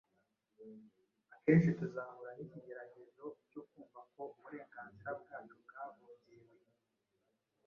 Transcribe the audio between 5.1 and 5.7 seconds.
bwacu